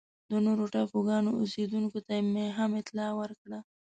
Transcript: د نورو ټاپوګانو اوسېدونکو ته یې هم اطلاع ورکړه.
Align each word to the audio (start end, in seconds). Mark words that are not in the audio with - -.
د 0.29 0.31
نورو 0.45 0.63
ټاپوګانو 0.73 1.31
اوسېدونکو 1.41 1.99
ته 2.07 2.13
یې 2.37 2.47
هم 2.57 2.71
اطلاع 2.81 3.11
ورکړه. 3.19 3.59